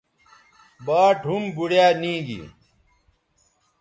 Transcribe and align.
باٹ 0.85 1.17
ھُم 1.27 1.43
بوڑیا 1.55 1.85
نی 2.01 2.13
گی 2.27 2.41